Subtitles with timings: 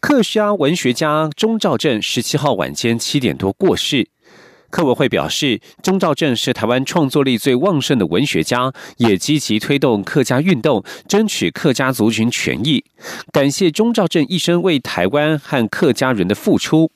[0.00, 4.08] 客家文学家钟兆政十七号晚间七点多过世。
[4.70, 12.82] 客委会表示，钟兆政是台湾创作力最旺盛的文学家，也积极推动客家运动，争取客家族群权益。
[13.30, 16.90] 感谢钟兆政一生为台湾和客家人的付出。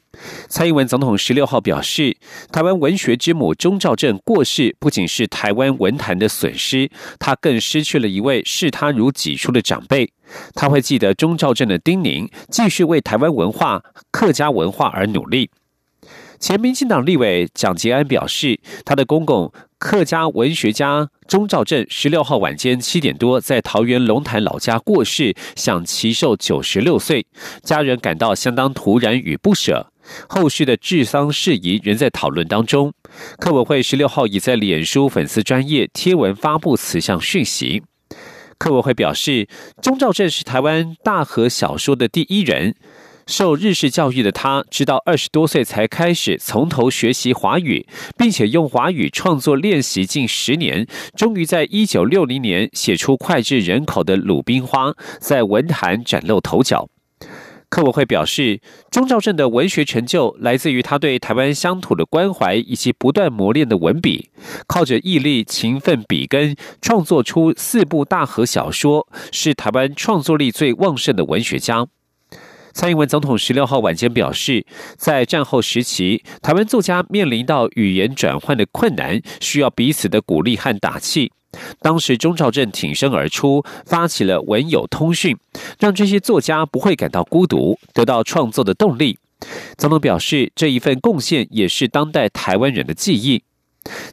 [0.48, 2.16] 蔡英文总统十六号表示，
[2.50, 10.10] 台湾文学之母钟兆政过世，不仅是台湾文坛的损失，他更失去了一位视他如己出的长辈。
[10.54, 15.50] 他会记得钟兆镇的叮咛，继续为台湾文化、客家文化而努力。
[16.38, 27.26] 前民进党立委蒋吉安表示，他的公公客家文学家钟兆政十六号晚间七点多在桃园龙潭老家过世，享其寿九十六岁，
[27.62, 29.90] 家人感到相当突然与不舍。
[30.28, 32.92] 后续的治丧事宜仍在讨论当中。
[33.38, 37.82] 客委会十六号已在脸书粉丝专业贴文发布此项讯息。
[38.58, 39.48] 客委会表示，
[39.82, 42.74] 钟兆政是台湾大河小说的第一人，
[43.26, 56.88] 受日式教育的他，直到二十多岁才开始从头学习华语，并且用华语创作练习近十年，终于在一九六零年写出脍炙人口的《鲁冰花》，在文坛崭露头角。
[57.76, 58.58] 客委会表示，
[58.90, 64.30] 钟兆政的文学成就来自于他对台湾乡土的关怀，以及不断磨练的文笔。
[64.66, 71.86] 靠着毅力、勤奋、笔耕，创作出四部大河小说，是台湾创作力最旺盛的文学家。
[72.72, 74.64] 蔡英文总统十六号晚间表示，
[74.96, 81.30] 在战后时期，台湾作家面临到语言转换的困难，需要彼此的鼓励和打气。
[81.80, 85.36] 当时，钟兆政挺身而出，发起了文友通讯，
[85.78, 89.18] 让这些作家不会感到孤独，得到创作的动力。
[89.76, 93.42] 总统表示，这一份贡献也是当代台湾人的记忆。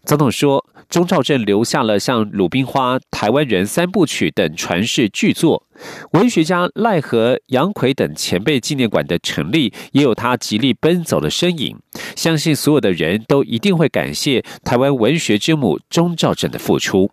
[0.06, 5.66] 总统说，钟兆政留下了像《鲁冰花》《台湾人三部曲》等传世巨作，
[6.12, 11.76] 文学家赖和、杨奎等前辈纪念馆的成立，也有他极力奔走的身影。
[12.16, 17.10] 相信所有的人都一定会感谢台湾文学之母钟兆政的付出。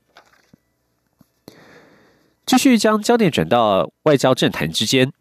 [2.50, 5.12] 继续将焦点转到外交政坛之间。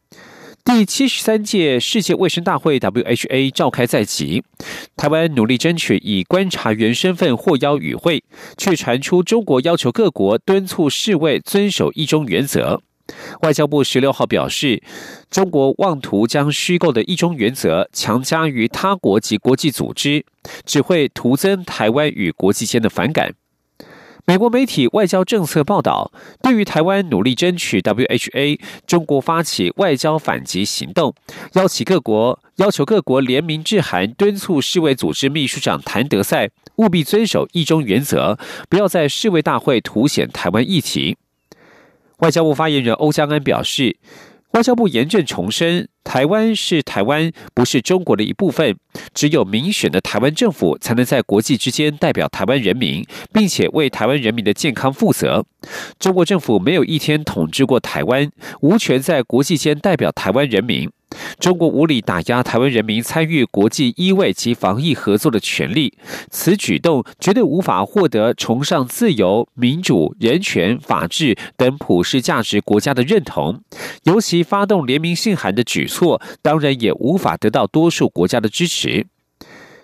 [0.65, 4.43] 第七十三届世界卫生大会 （WHA） 召开在即，
[4.97, 8.23] 台湾努力争取以观察员身份获邀与会，
[8.57, 12.81] 却传出中国要求各国敦促世卫遵守一中原则。
[13.43, 14.81] 外交部十六号表示，
[15.29, 20.25] 中国妄图将虚构的一中原则强加于他国及国际组织，
[20.65, 23.35] 只会徒增台湾与国际间的反感。
[24.29, 26.11] 美国媒体外交政策报道，
[26.43, 31.15] 对于台湾努力争取 WHA，中国发起外交反击行动，
[31.53, 38.37] 邀请各国要求各国联名致函，敦促世卫组织秘书长谭德赛务必遵守一中原则，
[38.69, 41.17] 不要在世卫大会凸显台湾议题。
[42.19, 43.97] 外交部发言人欧江安表示。
[44.53, 48.75] 外交部严正重申，台湾是台湾，不是中国的一部分。
[49.13, 55.45] 只有民选的台湾政府，才能在国际之间代表台湾人民，并且为台湾人民的健康负责。
[55.99, 60.89] 中国政府没有一天统治过台湾，无权在国际间代表台湾人民。
[61.39, 65.93] 中国无理打压台湾人民参与国际医卫及防疫合作的权利，
[66.29, 73.61] 此举动绝对无法获得崇尚自由、民主、人权、法治等普世价值国家的认同。
[74.03, 79.07] 尤其发动联名信函的举措，当然也无法得到多数国家的支持。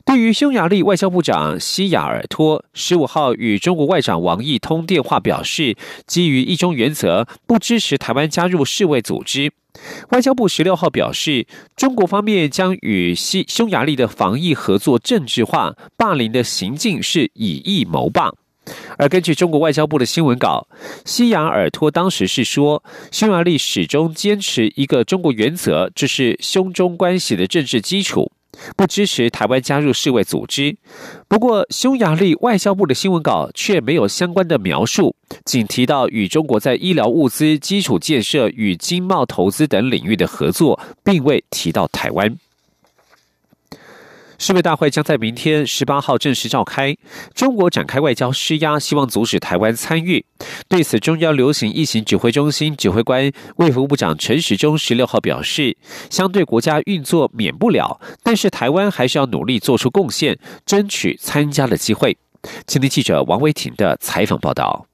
[0.05, 9.51] 对于匈牙利外交部长西雅尔托十五号与中国外长王毅通电话，表示基于一中原则，不支持台湾加入世卫组织。
[10.11, 18.31] 外交部十六号表示，中国方面将与西匈牙利的防疫合作政治化，霸凌的行径是以意谋霸。
[18.97, 20.67] 而根据中国外交部的新闻稿，
[21.03, 28.31] 西雅尔托当时是说，匈牙利始终坚持一个中国原则，这是匈中关系的政治基础。
[28.75, 30.77] 不支持台湾加入世卫组织，
[31.27, 42.37] 不过匈牙利外交部的新闻稿却没有相关的描述，仅提到与中国在医疗物资、基础建设与经贸投资等领域的合作，并未提到台湾。
[44.37, 46.95] 世卫大会将在明天十八号正式召开，
[47.33, 50.25] 中国展开外交施压，希望阻止台湾参与。
[50.67, 55.77] 对此，中央流行疫情指挥中心指挥官卫福部长陈时中十六号表示，
[56.09, 62.17] 相对国家运作免不了，但是台湾还是要努力做出贡献，争取参加的机会。
[62.67, 64.87] 今天记者王维婷的采访报道。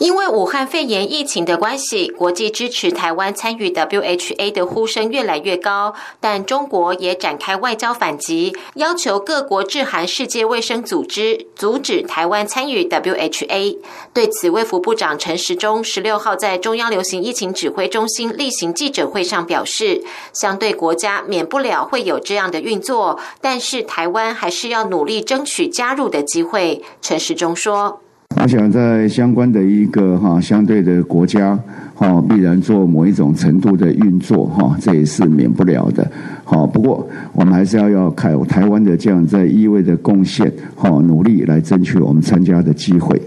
[0.00, 13.78] 因为武汉肺炎疫情的关系，国际支持台湾参与 WHA 的呼声越来越高，但中国也展开外交反击，要求各国致函世界卫生组织，阻止台湾参与 WHA。
[14.12, 20.02] 对此，卫福部长陈时中十六号在中央流行疫情指挥中心例行记者会上表示，
[20.32, 26.82] 相对国家免不了会有这样的运作，但是台湾还是要努力争取加入的机会。
[27.00, 28.00] 陈时中说。
[28.42, 31.58] 我想在相关的一个哈相对的国家
[31.94, 36.06] 哈，必然做某一种程度的运作哈，这也是免不了的。
[36.44, 43.18] 好，不过我们还是要要看台湾的这样在意味的贡献哈，努力来争取我们参加的机会。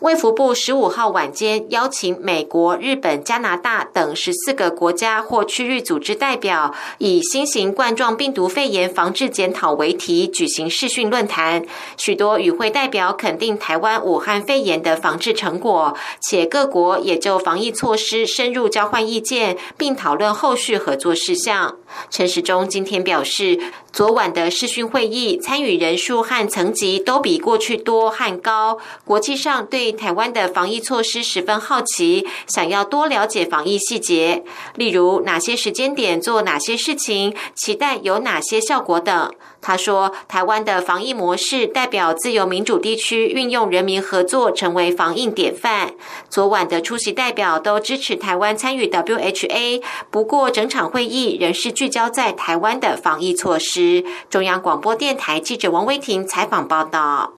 [0.00, 11.66] 卫福部十五号晚间邀请美国、日本、加拿大等十四个国家或区域组织代表，以新型冠状病毒肺炎防治检讨为题举行视讯论坛。
[11.96, 21.76] 许多与会代表肯定台湾武汉肺炎的防治成果，且各国也就防疫措施深入交换意见，并讨论后续合作事项。
[22.08, 23.58] 陈时中今天表示，
[23.92, 29.87] 昨晚的视讯会议参与人数和层级都比过去多和高，国际上对。
[29.92, 34.44] 台湾的防疫措施十分好奇，想要多了解防疫细节，
[34.74, 39.34] 例如哪些时间点做哪些事情，期待有哪些效果等。
[39.60, 45.94] 他说，台湾的防疫模式代表自由民主地区运用人民合作成为防疫典范。
[46.30, 54.04] 昨晚的出席代表都支持台湾参与 WHA，不过整场会议仍是聚焦在台湾的防疫措施。
[54.30, 57.37] 中央广播电台记者王威婷采访报道。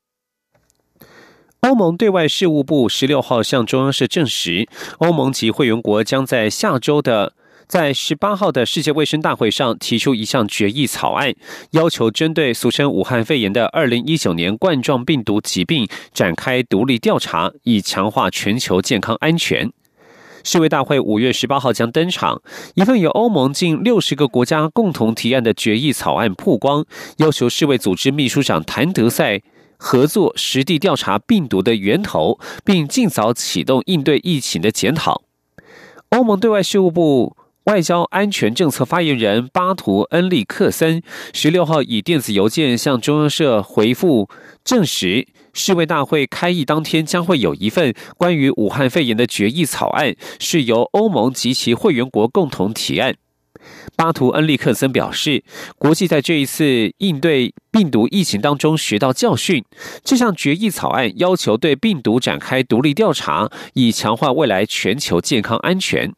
[1.60, 4.66] 欧盟对外事务部十六号向中央社证实，
[4.98, 7.34] 欧盟及会员国将在下周的
[7.66, 11.34] 在十八号的世界卫生大会上提出一项决议草案，
[11.72, 19.70] 要求针对俗称武汉肺炎的二零一九年冠状病毒疾病展开独立调查，以强化全球健康安全。
[20.42, 22.40] 世卫大会五月十八号将登场，
[22.74, 26.86] 一份由欧盟近六十个国家共同提案的决议草案曝光，
[27.18, 29.42] 要求世卫组织秘书长谭德赛。
[29.82, 35.22] 合作实地调查病毒的源头，并尽早启动应对疫情的检讨。
[36.10, 37.34] 欧盟对外事务部
[37.64, 44.28] 外交安全政策发言人巴图恩利克森十六号以电子邮件向中央社回复
[44.62, 53.14] 证实，世卫大会开议当天将会有一份关于武汉肺炎的决议草案，是由欧盟及其会员国共同提案。
[53.96, 55.42] 巴图恩利克森表示，
[55.76, 59.64] 国际在这一次应对病毒疫情当中学到教训。
[60.02, 66.12] 这项决议草案要求对病毒展开独立调查，以强化未来全球健康安全。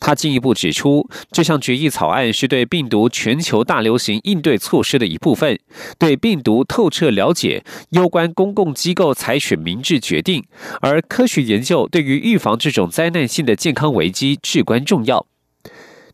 [0.00, 5.56] 他进一步指出，这项决议草案是对病毒全球大流行应对措施的一部分，
[5.96, 10.44] 对病毒透彻了解，攸关公共机构采取明智决定，
[10.80, 15.29] 而科学研究对于预防这种灾难性的健康危机至关重要。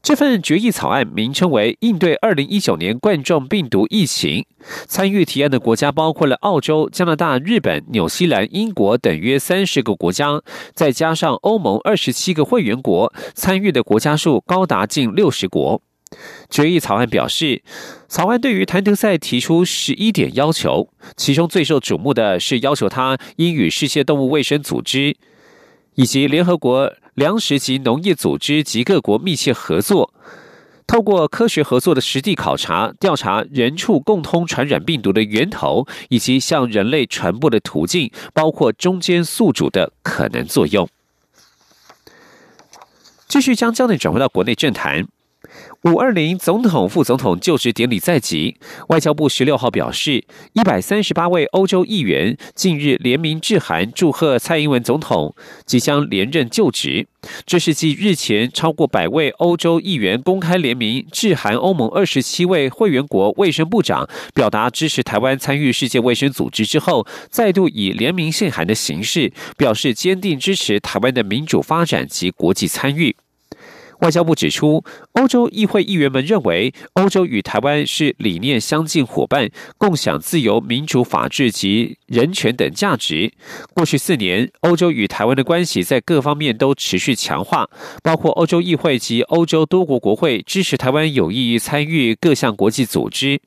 [0.03, 4.41] 这份决议草案名称为《应对二零一九年冠状病毒疫情》。
[4.87, 10.43] 参与提案的国家包括了澳洲、加拿大、日本、纽西兰、英国等约三十个国家，
[10.75, 15.83] 再加上欧盟二十七个会员国，参与的国家数高达近六十国。
[16.49, 17.63] 决议草案表示，
[18.07, 25.17] 草案对于谭德赛提出十一点要求，其中最受瞩目的是要求他应与世界动物卫生组织
[25.95, 26.93] 以及联合国。
[27.17, 30.13] 粮食及农业组织及各国密切合作，
[30.87, 40.87] 透过科学合作的实地考察，调查人畜共通传染病毒的源头以及向人类传播的途径，包括中间宿主的可能作用。
[43.27, 45.09] 继续将焦点转回到国内政坛。
[45.87, 48.57] 五二零总统、副总统就职典礼在即，
[48.89, 57.07] 外交部十六号表示，一百三十八位欧洲议员近日联名致函祝贺蔡英文总统即将连任就职。
[57.45, 73.15] 这是继日前超过百位欧洲议员公开联名致函欧盟二十七位会员国卫生部长，表达支持台湾参与世界卫生组织之后，再度以联名信函的形式表示坚定支持台湾的民主发展及国际参与。
[74.01, 79.49] 外交部指出，欧洲议会议员们认为，欧洲与台湾是理念相近伙伴，
[79.79, 83.33] 共享自由、民主、法治及人权等价值。
[83.75, 87.69] 过去四年，欧洲与台湾的关系在各方面都持续强化，
[88.03, 93.41] 包括欧洲议会及欧洲多国国会支持台湾有意参与各项国际组织。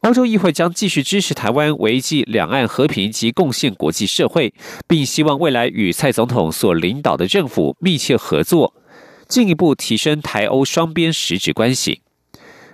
[0.00, 4.52] 欧洲议会将继续支持台湾维系两岸和平及贡献国际社会，
[4.86, 8.74] 并希望未来与蔡总统所领导的政府密切合作。
[9.28, 12.00] 进一步提升台欧双边实质关系。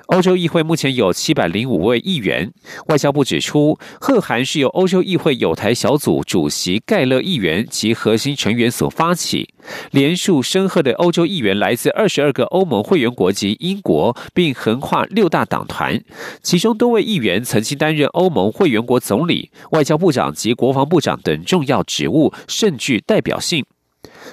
[0.06, 2.52] 欧洲议会目前有七百零五位议员。
[2.88, 9.54] 外交部指出，贺函是由欧洲议会有台小组主席盖勒议员及核心成员所发起，
[9.92, 16.02] 连署申贺的欧洲议员来自二十二个欧盟会员国及英国，并横跨六大党团，
[16.42, 23.64] 其中多位议员曾经担任欧盟会员国总理、外交部长及国防部长等重要职务，甚具代表性。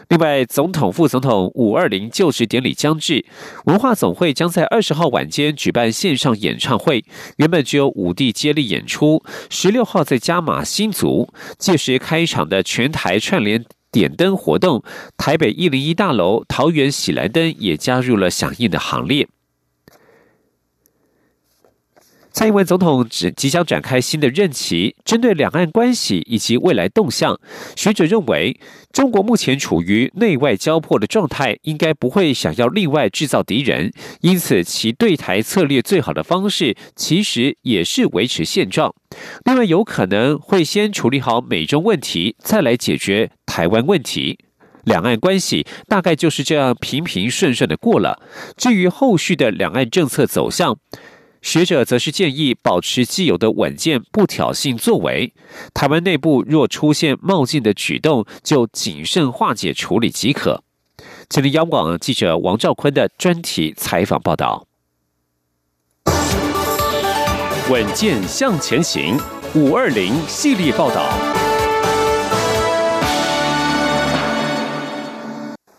[0.10, 3.26] 另外，总统、副总统五二零就职典礼将至，
[3.66, 7.04] 文化总会将在二十号晚间举办线上演唱会。
[7.38, 11.30] 原本只有五地接力演出，十六号在加马新族。
[11.58, 14.84] 届时开场的全台串联点灯活动，
[15.18, 19.28] 台北一零一大楼、桃园喜来登也加入了响应的行列。
[22.38, 27.36] 蔡英文总统指即将展开新的任期，针对两岸关系以及未来动向，
[27.76, 28.60] 学者认为，
[28.94, 33.92] 中国目前处于内外交迫的状态，应该不会想要另外制造敌人，
[34.22, 38.94] 因此其对台策略最好的方式，其实也是维持现状。
[39.46, 44.38] 另外，有可能会先处理好美中问题，再来解决台湾问题，
[44.84, 48.22] 两岸关系大概就是这样平平顺顺的过了。
[48.56, 50.78] 至于后续的两岸政策走向，
[51.42, 55.34] 学者则是建议保持既有的稳健，不挑衅作为。
[55.74, 60.64] 台湾内部若出现冒进的举动，就谨慎化解处理即可。
[61.30, 64.66] 吉林央广记者王兆坤的专题采访报道。
[67.70, 69.18] 稳健向前行，
[69.54, 71.10] 五二零系列报道。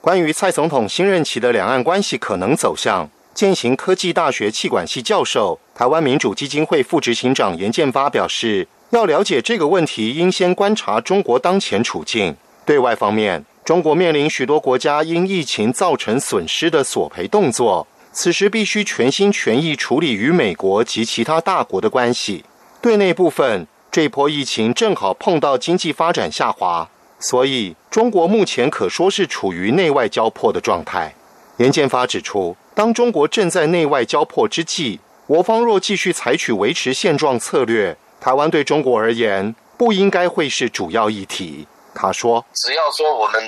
[0.01, 3.11] 关于蔡总统新任期的两岸关系可能走向。
[3.39, 12.37] 建行科技大学气管系教授、台湾民主基金会副执行长严建发表示，要了解这个问题，应先观察中国当前处境。
[12.67, 22.45] 对外方面，中国面临许多国家因疫情造成损失的索赔动作，此时必须全心全意处理与美国及其他大国的关系。
[22.83, 26.91] 对内部分，这波疫情正好碰到经济发展下滑，
[27.21, 31.15] 所以中国目前可说是处于内外交迫的状态。
[31.59, 32.57] 严建发指出。
[32.79, 41.67] 当中国正在内外交迫之际，我方若继续采取维持现状策略，台湾对中国而言不应该会是主要议题。
[41.93, 43.43] 他说：“只要说我们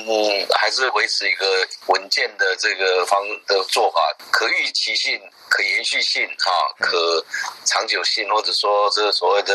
[0.59, 1.47] 还是维持一个
[1.87, 4.01] 稳健的这个方的做法，
[4.33, 7.25] 可预期性、可延续性、哈可
[7.65, 9.55] 长久性，或者说这所谓的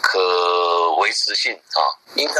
[0.00, 1.82] 可维持性啊，
[2.14, 2.34] 应该。”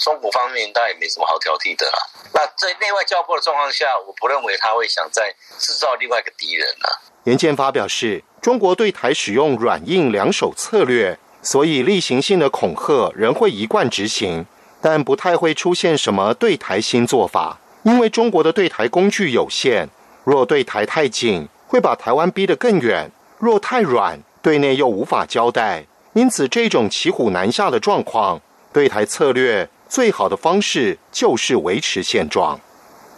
[0.00, 1.98] 中国方面当然也没什么好挑剔的啦。
[2.34, 7.00] 那在内外交迫的状况下，我不认为他会想再制造另外一个敌人了。
[7.24, 14.46] 严建发表示，中国对台使用软硬两手策略，所以例行性的恐吓仍会一贯执行，
[14.80, 17.58] 但不太会出现什么对台新做法。
[17.82, 19.88] 因为中国的对台工具有限，
[20.24, 25.86] 若对台太紧，会把台湾逼得更远；若太软，对内又无法交代。
[26.12, 28.40] 因此，这种骑虎难下的状况，
[28.72, 29.68] 对台策略。
[29.90, 32.60] 最好的方式就是维持现状。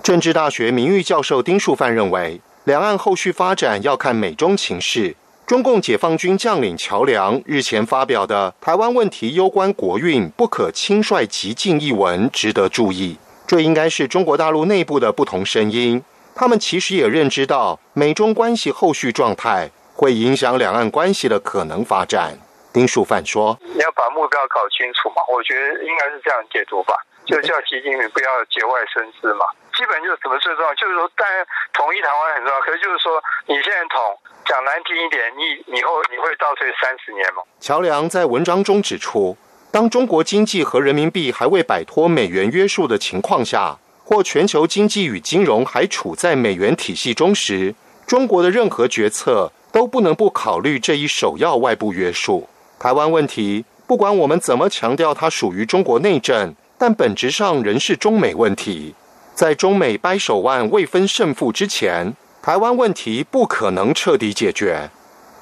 [0.02, 5.14] 政治大学名誉教授丁树范认为，两岸后续发展要看美中情势。
[5.46, 13.18] 中共解放军将领乔梁日前发表的《台湾问题攸关国运，不可轻率急进》一文，值得注意。
[13.46, 16.02] 这应该是中国大陆内部的不同声音。
[16.34, 22.38] 他们其实也认知到，美中关系后续状态会影响两岸关系的可能发展。
[22.72, 26.94] 丁树范说：“你要把目标搞清楚嘛，我觉得应该是这样解读吧，
[27.26, 29.44] 就叫习近平不要节外生枝嘛。
[29.76, 34.00] 基本就是什么最重要，就是说，当然统一台湾很重要，可是就是说，你现在统
[34.46, 39.36] 讲难听一点，你以后你会倒退三十年吗？”乔梁在文章中指出，
[39.70, 47.74] 当中国经济和人民币还未摆脱美元约束的情况下，或全球经济与金融还处在美元体系中时，
[48.06, 52.48] 中国的任何决策都不能不考虑这一首要外部约束。
[52.82, 58.96] 台湾问题，不管我们怎么强调它属于中国内政，但本质上仍是中美问题。
[59.36, 62.12] 在中美掰手腕未分胜负之前，
[62.42, 64.90] 台湾问题不可能彻底解决。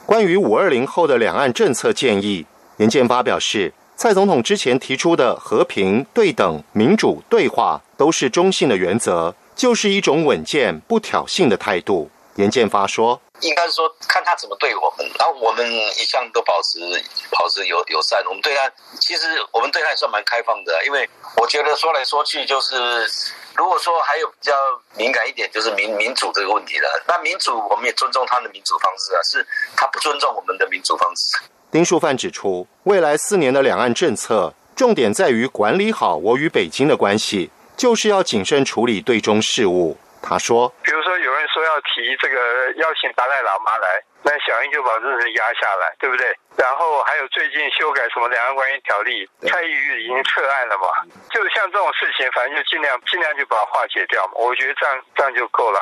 [0.05, 2.45] 关于五二零后的两岸政策建议，
[2.77, 12.11] 严建发表示，蔡总统之前提出的和平、对等、民主、对话都是中性的原则，就是一种稳健不挑衅的态度。
[12.41, 13.21] 严建发说。
[13.41, 16.79] 应该是说看他怎么对我们，然后我们一向都保持
[17.31, 18.23] 保持友友善。
[18.27, 18.71] 我们对他
[19.01, 22.77] 其实我们对他也算蛮开放的，因为我觉得说来说去就是，
[23.57, 24.53] 如果说还有比较
[24.95, 27.05] 敏感一点，就是民民主这个问题了。
[27.09, 31.39] 那民主我们也尊重他的民主方式啊，是他不尊重我们的民主方式。
[31.71, 39.97] 丁树范指出，未来四年的两岸政策重点在于管理好我与北京的关系，就是要谨慎处理对中事务。
[40.23, 42.37] 他说：“比如说，有人说要提这个
[42.77, 46.29] 邀请达赖喇嘛来，那小英就把这事压下来，对不对？
[46.57, 50.87] 然后还有最近修改什么两岸关系条例，蔡依瑜已经撤案了嘛？
[51.33, 54.33] 就像这种事情，反正就尽量尽量就把它化解掉嘛。
[54.37, 55.81] 我觉得这样这样就够了。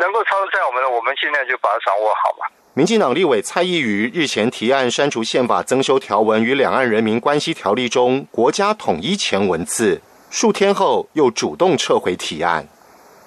[0.00, 12.66] 能够操作在我们的，我们尽量就把它掌握好嘛。”民进党立委蔡依瑜日前提案删除宪法增修条文与两岸人民关系条例中国家统一前文字，数天后又主动撤回提案。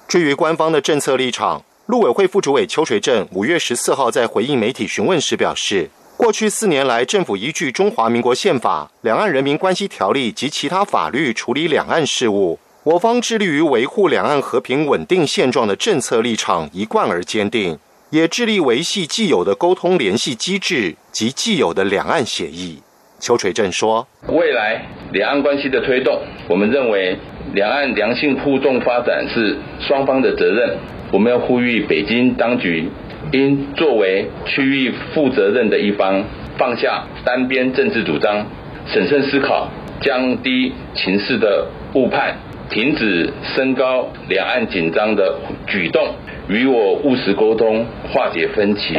[0.08, 17.78] 至于官方的政策立场，陆委会副主委邱垂正五月十四号在回应媒体询问时表示，过去四年来，政府依据中华民国宪法、两岸人民关系条例及其他法律处理两岸事务，我方致力于维护两岸和平稳定现状的政策立场一贯而坚定，
[18.10, 22.82] 也致力维系既有的沟通联系机制及既有的两岸协议。
[23.20, 27.20] 邱垂正说：“未来两岸关系的推动，我们认为。”
[27.54, 30.70] 两岸良性互动发展是双方的责任，
[31.12, 32.90] 我们要呼吁北京当局
[33.32, 36.24] 应作为区域负责任的一方，
[36.58, 38.46] 放下单边政治主张，
[38.88, 39.70] 审慎思考，
[40.02, 42.36] 降低情势的误判，
[42.70, 45.36] 停止升高两岸紧张的
[45.66, 46.08] 举动，
[46.48, 48.96] 与我务实沟通，化解分歧，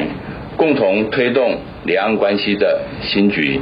[0.56, 3.60] 共同推动两岸关系的新局。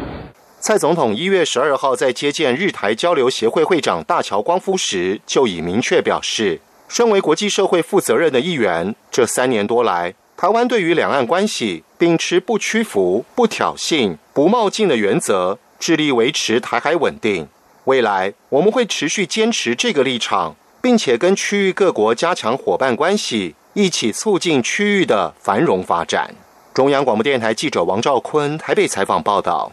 [0.67, 17.47] 蔡总统一月十二号在接见日台交流协会会长大桥光夫时，就已明确表示，身为国际社会负责任的一员，这三年多来，台湾对于两岸关系秉持不屈服、不挑衅、不冒进的原则，致力维持台海稳定。
[17.85, 26.35] 未来我们会持续坚持这个立场，并且跟区域各国加强伙伴关系，一起促进区域的繁荣发展。
[26.75, 29.71] 中央广播电台记者王兆坤台北采访报道。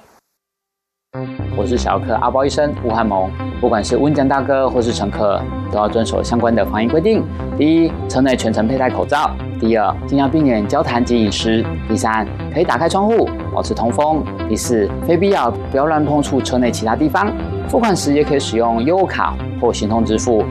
[1.55, 3.29] 我是小客阿包医生吴汉蒙。
[3.61, 5.39] 不管是温江大哥或是乘客，
[5.71, 7.23] 都要遵守相关的防疫规定。
[7.55, 9.29] 第一，车内全程佩戴口罩；
[9.59, 17.31] 第二，尽量避免交谈及饮食；第三，可以打开窗户，保持通风；第四，非必要不要乱碰触车内其他地方。
[17.67, 20.43] 付款时也可以使用优卡或行动支付。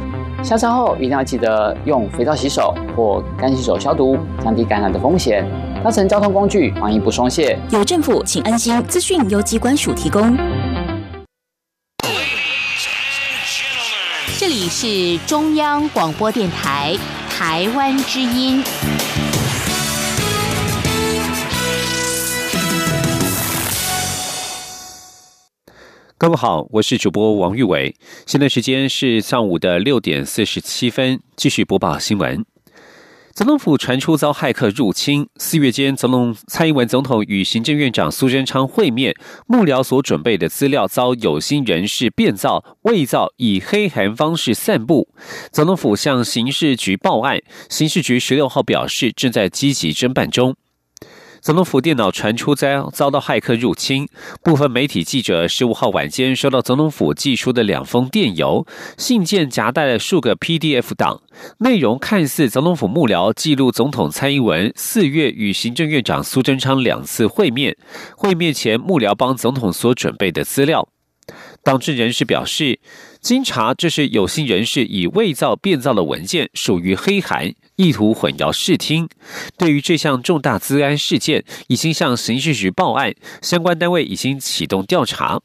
[0.45, 5.45] 下车后一定要记得用肥皂洗手或干洗手消毒，降低感染的风险。
[5.83, 7.59] 搭乘交通工具，防疫不松懈。
[7.73, 8.81] 有政府，请安心。
[8.85, 10.37] 资讯由机关署提供。
[14.39, 16.97] 这里是中央广播电台
[17.29, 18.63] 台湾之音。
[26.17, 32.52] 各位好，我是主播王玉伟，现在时间是上午的六点四十七分，继续播报新闻。
[33.35, 35.27] 总统府传出遭骇客入侵。
[35.37, 39.15] 四月间，总统蔡英文总统与行政院长苏贞昌会面，
[39.47, 45.09] 幕僚所准备的资料遭有心人士变造、伪造，以黑函方式散布。
[45.51, 47.41] 总统府向刑事局报案，
[47.71, 50.55] 刑事局十六号表示正在积极侦办中。
[51.43, 54.07] 总统府电脑传出遭遭到骇客入侵，
[54.45, 58.65] 部分媒体记者十五号晚间收到总统府寄出的两封电邮，
[58.97, 61.21] 信件夹带了数个 PDF 档，
[61.59, 67.77] 内容看似总统府幕僚记录总统蔡英文四月与行政院长苏贞昌两次会面，
[68.17, 70.89] 会面前幕僚帮总统所准备的资料。
[71.63, 72.81] 党政人士表示，
[73.21, 77.55] 经查，这是有心人士以伪造变造的文件，属于黑函。
[77.77, 79.09] 意图混淆视听。
[79.57, 85.41] 对于这项重大资安事件，已经向刑事局报案，相关单位已经启动调查。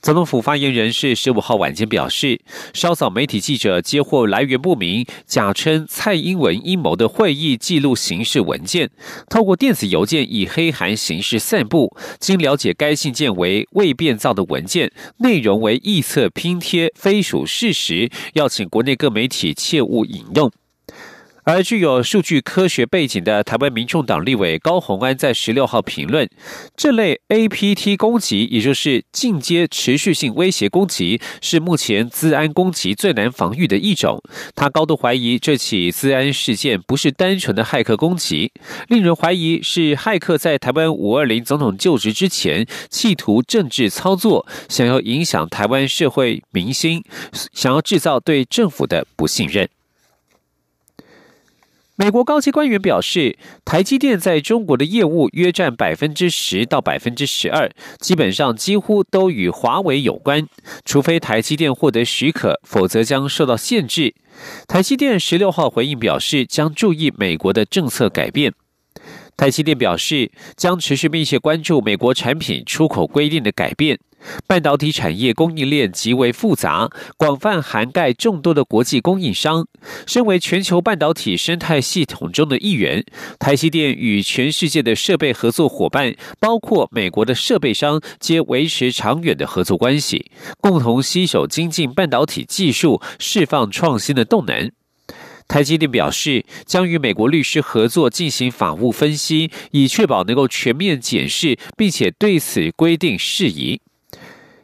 [0.00, 2.40] 总统府发言人是十五号晚间表示，
[2.72, 8.90] 稍早媒体记者接获来源不明、假称蔡英文阴谋的会议记录形式文件，
[9.28, 11.96] 透过电子邮件以黑函形式散布。
[12.18, 20.50] 经了解，该信件为未变造的文件，内容为臆测拼贴，非属事实，要请国内各媒体切勿引用。
[21.44, 26.28] 而具有数据科学背景的台湾民众党立委高鸿安在十六号评论，
[26.74, 34.22] 这类 APT 攻击，也就是进阶持续性威胁攻击，是目前资安攻击最难防御的一种。
[34.54, 38.50] 他高度怀疑这起资安事件不是单纯的骇客攻击，
[38.88, 47.04] 令人怀疑是骇客在台湾五二零总统就职之前，企图政治操作，想要影响台湾社会民心，
[47.52, 49.68] 想要制造对政府的不信任。
[51.96, 60.48] 美国高级官员表示，台积电在中国的业务约占百分之十到百分之十二，基本上几乎都与华为有关。
[60.84, 64.12] 除非台积电获得许可，否则将受到限制。
[64.66, 68.52] 台积电十六号回应表示，将注意美国的政策改变。
[69.36, 73.98] 台积电表示，将持续密切关注美国产品出口规定的改变。
[74.46, 79.66] 半导体产业供应链极为复杂，广泛涵盖众多的国际供应商。
[80.06, 83.04] 身为全球半导体生态系统中的一员，
[83.38, 94.72] 台积电与全世界的设备合作伙伴，包括美国的设备商，皆维持长远的合作关系，共同携手精进半导体技术，释放创新的动能。
[95.46, 103.80] 台积电表示，将与美国律师合作进行法务分析，以确保能够全面检视，并且对此规定事宜。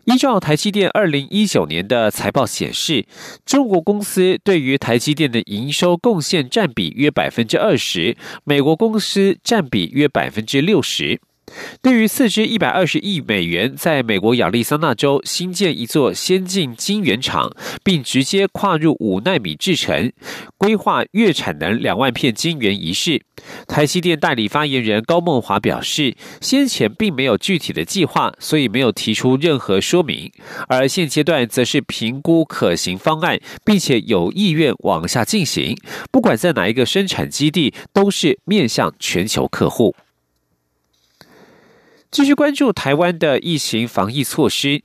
[0.06, 3.06] 依照台积电二零一九年的财报显示，
[3.44, 11.20] 中国公司对于台积电的营收贡献占比约百分之二十，美国公司占比约百分之六十。
[11.82, 17.50] 对于四支一百二十亿美元在美国亚利桑那州新建一座先进晶圆厂，
[17.82, 20.12] 并直接跨入五纳米制程，
[20.58, 23.22] 规划月产能两万片晶圆一事，
[23.66, 30.30] 台积电代理发言人高梦华表示，先前并没有具体的计划，所以没有提出任何说明，
[30.68, 35.76] 而现阶段则是评估可行方案，并且有意愿往下进行，
[36.10, 39.94] 不管在哪一个生产基地，都是面向全球客户。
[42.10, 44.82] 继续关注台湾的疫情防疫措施。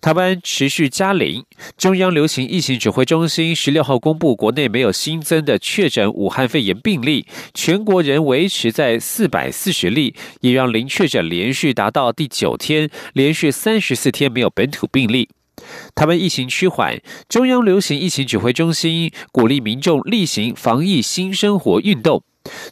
[0.00, 1.44] 台湾持续加零，
[1.76, 15.28] 中央流行疫情指挥中心十六号公布，国内没有新增的确诊武汉肺炎病例，全国仍维持在四百四十例，也让零确诊连续达到第九天，连续三十四天没有本土病例。
[15.96, 22.22] 台湾疫情趋缓，中央流行疫情指挥中心鼓励民众例行防疫新生活运动。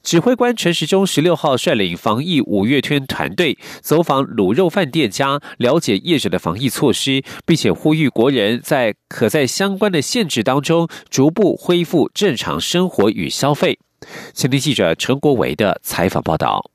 [0.03, 13.79] 指挥官陈时中十六号率领防疫五月天团队走访卤肉饭店家，了解业者的防疫措施，并且呼吁国人在可在相关的限制当中逐步恢复正常生活与消费。
[14.33, 16.71] 前天记者陈国维的采访报道。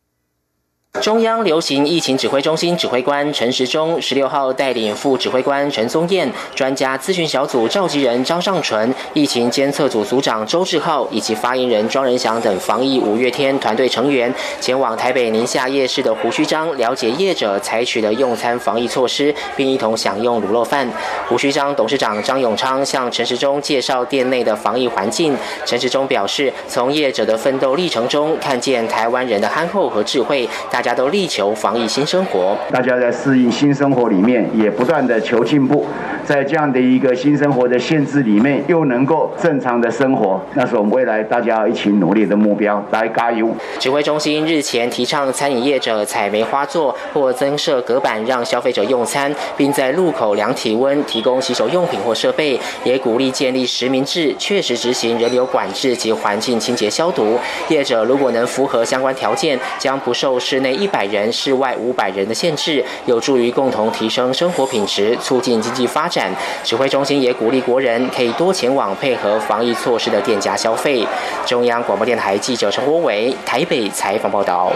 [1.02, 20.88] 中央流行疫情指挥中心指挥官陈时中十六号带领副指挥官陈宗彦、专家咨询小组召集人张尚纯、疫情监测组组长周志浩以及发言人庄仁祥等防疫五月天团队成员，前往台北宁夏夜市的胡须章，了解业者采取的用餐防疫措施，并一同享用卤肉饭。
[21.28, 25.36] 胡须章董事长张永昌向陈时中介绍店内的防疫环境。
[25.66, 30.48] 陈时中表示，从业者的奋斗历程中，看见台湾人的憨厚和智慧。
[30.70, 35.86] 大家都力求防疫新生活，大家在适应新生活里面，也不断的求进步，
[36.26, 42.84] 在这样的一个新生活的限制里面，又能够正常的生活，那是我们未来大家一起努力的目标。
[42.92, 43.50] 来加油！
[43.80, 57.40] 指挥中心日前提倡餐饮业者采梅花座或增设隔板，让消费者用餐，并在路口量体温、提供洗手用品或设备，也鼓励建立实名制，确实执行人流管制及环境清洁消毒。
[57.70, 60.73] 业者如果能符合相关条件，将不受室内。
[60.74, 66.32] 一百人，室外五百人的限制，有助于共同提升生活品质，促进经济发展。
[66.64, 71.06] 指挥中心也鼓励国人可以多前往配合防疫措施的店家消费。
[71.46, 74.72] 中央广播电台记者陈国伟台北采访报道。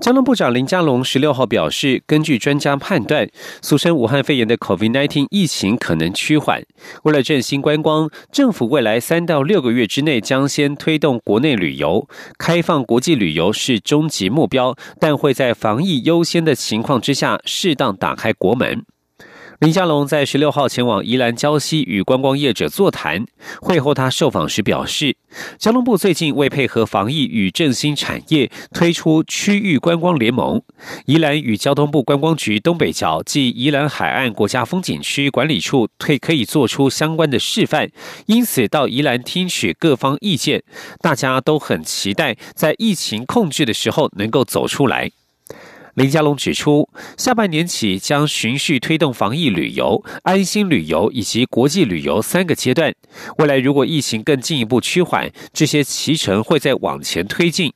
[0.00, 3.28] 交通部长林佳龙十六号表示，根据专家判断，
[3.60, 6.62] 俗称武汉肺炎的 COVID-19 疫情可能趋缓。
[7.02, 12.08] 为了振兴观光，政府未来三到六个月之内将先推动国内旅游，
[12.38, 18.82] 开放国际旅游是终极目标，但会在防疫优先的情况之下，适当打开国门。
[19.60, 23.26] 林佳龙在十六号前往宜兰礁溪与观光业者座谈
[23.60, 25.18] 会后，他受访时表示，
[25.58, 30.62] 交通部最近为配合防疫与振兴产业，推出区域观光联盟。
[31.06, 37.90] 宜兰与交通部观光局东北角暨宜兰海岸国家风景区管理处推可以做出相关的示范，
[38.26, 40.62] 因此到宜兰听取各方意见，
[41.00, 45.10] 大家都很期待在疫情控制的时候能够走出来。
[45.94, 52.94] 林佳龙指出，下半年起将循序推动防疫旅游、安心旅游以及国际旅游三个阶段。
[53.38, 57.72] 未来如果疫情更进一步趋缓，这些骑程会再往前推进。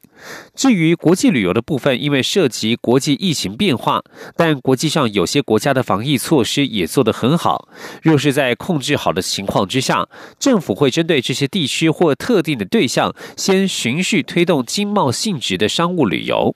[0.55, 4.03] 至于国际旅游的部分，因为涉及国际疫情变化，
[4.37, 7.69] 但国际上有些国家的防疫措施也做得很好。
[8.03, 16.55] 若是在控制好的情况之下，政府会针对这些地区或特定的对象，先循序推动经贸性质的商务旅游。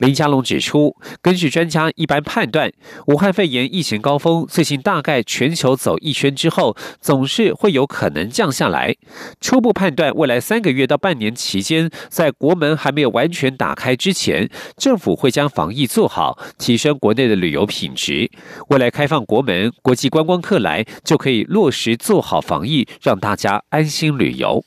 [0.00, 2.72] 林佳龙指出，根据专家一般判断，
[3.06, 8.96] 武汉肺炎疫情高峰最近大概全球走一圈之后，总是会有可能降下来。
[9.42, 18.30] 初步判断，未来三个月到半年期间，在国门还没有完全打开之前，政府会将防疫做好，提升国内的旅游品质。
[18.70, 24.64] 未来开放国门，国际观光客来就可以落实做好防疫，让大家安心旅游。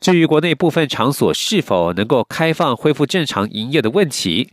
[0.00, 4.50] 至于国内部分场所是否能够开放恢复正常营业的问题，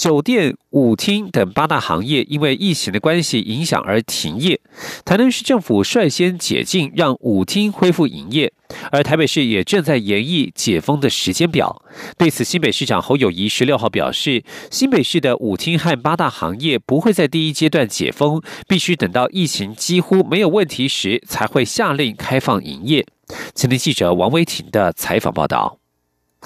[0.00, 4.58] 酒店、舞厅等八大行业因为疫情的关系影响而停业。
[5.04, 8.50] 台南市政府率先解禁，让舞厅恢复营业，
[8.90, 11.84] 而台北市也正在研议解封的时间表。
[12.16, 23.06] 对此，新北市长侯友谊十六号表示，新北市的舞厅和八大行业不会在第一阶段解封，必须等到疫情几乎没有问题时，才会下令开放营业。
[23.52, 25.79] 今天记者王维婷的采访报道：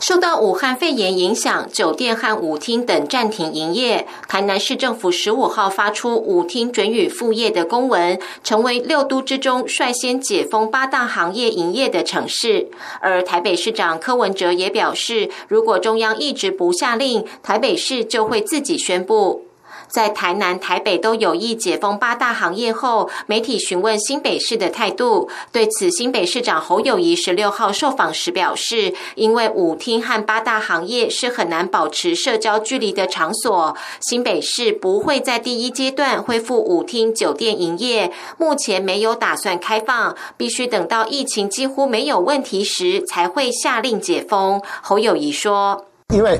[0.00, 4.07] 受到武汉肺炎影响，酒店和舞厅等暂停营业。
[4.28, 12.68] 台南市政府十五号发出舞厅准予复业的公文，成为六都之中率先解封八大行业营业的城市。
[13.00, 19.46] 而台北市长柯文哲也表示，如果中央一直不下令，台北市就会自己宣布。
[19.88, 25.29] 在台南、台北都有意解封八大行业后，媒体询问新北市的态度。
[25.53, 44.61] 对此，新北市长侯友谊十六号受访时表示，因为舞厅和八大行业是很难保持社交距离的场所，新北市不会在第一阶段恢复舞厅、酒店营业，目前没有打算开放，必须等到疫情几乎没有问题时才会下令解封。
[44.83, 46.38] 侯友谊说：“因为。”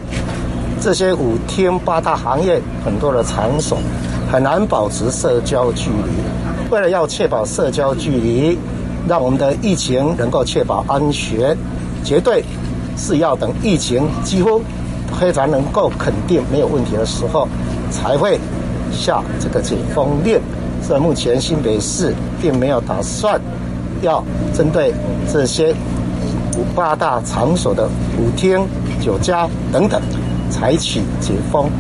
[0.81, 3.79] 这些舞厅八大行业很多的场所
[4.31, 6.71] 很难保持社交距离。
[6.71, 8.59] 为了要确保社交距离，
[9.09, 11.57] 让我们的疫情能够确保安全，
[12.03, 12.45] 绝对
[12.97, 14.61] 是要等疫情几乎
[15.21, 17.47] 非常能够肯定没有问题的时候，
[17.91, 18.39] 才会
[18.91, 20.41] 下这个解封令。
[20.83, 23.41] 所以目前新北市并没有打算
[24.03, 24.93] 要针对
[25.33, 25.75] 这些
[26.75, 28.67] 八大场所的舞厅、
[29.01, 30.03] 酒家等等。
[30.51, 31.71] 采取解封。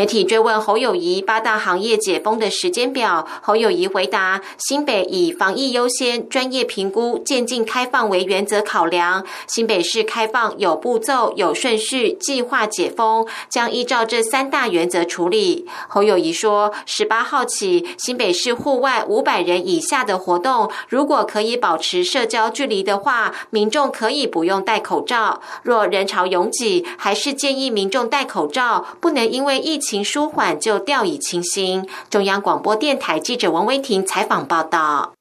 [0.00, 9.26] 媒体追问侯友谊八大行业解封的时间表，侯友谊回答：新北以防疫优先、专业评估、渐进开放为原则考量。
[9.46, 15.66] 新北市开放有步骤、有顺序，计划解封将依照这三大原则处理。
[15.86, 25.42] 侯友谊说：十八号起，新北市户外五百人以下的活动，如果可以保持社交距离的话，民众可以不用戴口罩。
[25.62, 31.84] 若人潮拥挤，还是建议民众戴口罩，不能因为疫情情舒缓就掉以轻心。
[32.08, 35.14] 中央广播电台记者王威婷采访报道。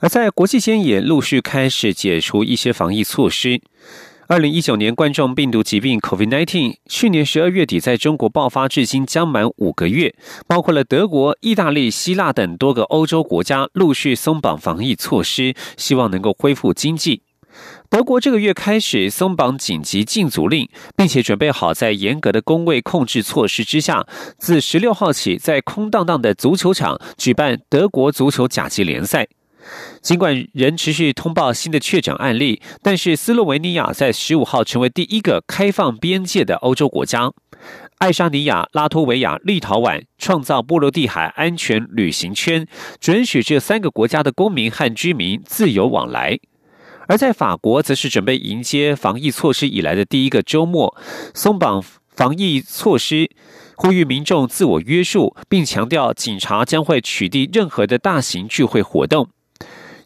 [0.00, 3.62] 而在国际间也陆续开始解除一些防疫措施。
[4.26, 10.12] 二零一九年冠状病毒疾病 （COVID-19） 去年十二月底在中国爆发，至今将满五个月。
[10.48, 17.22] 包括了德国、意大利、希腊等多个欧洲国家陆续松绑防疫措施，希望能够恢复经济。
[17.88, 29.28] 德国这个月开始松绑紧急禁足令，并且准备好在严格的工位控制措施之下，自十六号起在空荡荡的足球场举办德国足球甲级联赛。
[30.02, 37.32] 尽管仍持续通报新的确诊案例，但是斯洛维尼亚在十五号成为第一个开放边界的欧洲国家。
[37.96, 42.66] 爱沙尼亚、拉脱维亚、立陶宛创造波罗的海安全旅行圈，
[43.00, 46.38] 准许这三个国家的公民和居民自由往来。
[47.06, 50.96] 而在法国，则是准备迎接防疫措施以来的第一个周末，
[51.34, 51.82] 松绑
[52.14, 53.30] 防疫措施，
[53.76, 59.28] 呼吁民众自我约束，并强调警察将会取缔任何的大型聚会活动。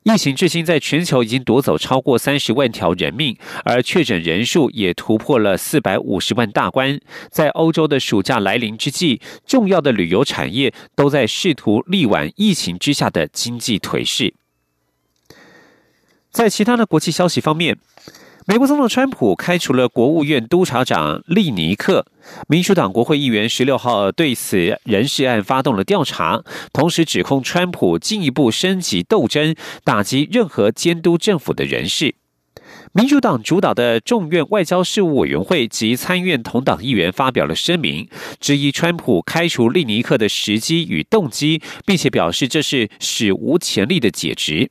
[0.04, 6.98] 疫情至今在全球已经夺走超过三十万条人命，而确诊人数也突破了四百五十万大关。
[7.30, 14.32] 在欧洲的暑假来临之际，重要的旅游产业都在试图力挽疫情之下的经济颓势。
[16.30, 17.78] 在其他的国际消息方面，
[18.46, 22.06] 美国总统川普开除了国务院督察长利尼克。
[22.48, 32.14] 民主党国会议员十六号对此人事案发动了调查，同时指控川普进一步升级斗争，打击任何监督政府的人士。
[32.92, 38.08] 民主党主导的众院外交事务委员会及参院同党议员发表了声明，
[38.40, 44.70] 质疑川普开除利尼克的时机与动机，并且表示这是史无前例的解职。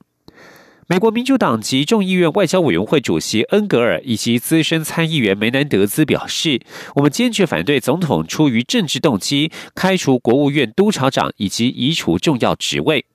[0.89, 6.61] 美国民主党及众议院外交委员会主席恩格尔以及资深参议员梅南德兹表示
[6.95, 13.05] ：“我们坚决反对总统出于政治动机开除国务院督察长以及移除重要职位。”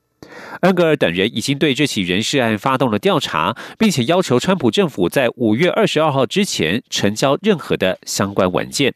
[0.61, 8.93] 恩格尔等人已经对这起人事案发动了调查，并且要求川普政府在五月二十二号之前呈交任何的相关文件。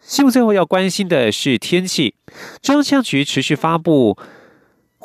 [0.00, 2.14] 新闻最后要关心的是天气，
[2.60, 4.18] 中央气象局持续发布。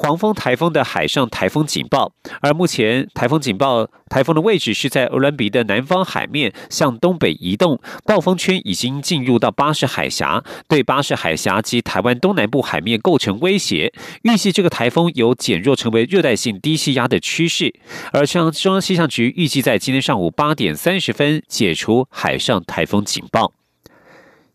[0.01, 13.91] 黄蜂台风的海上台风警报，而目前台风警报台风的位置是在俄伦比的南方海面，向东北移动，暴风圈已经进入到巴士海峡，对巴士海峡及台湾东南部海面构成威胁。
[14.21, 17.73] 预计这个台风有减弱成为热带性低气压的趋势，
[18.13, 23.51] 而像中央气象局预计在今天上午八点三十分解除海上台风警报。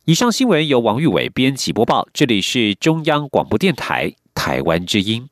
[0.06, 5.28] 以上新闻由王玉伟编辑播报，这里是中央广播电台台湾之音。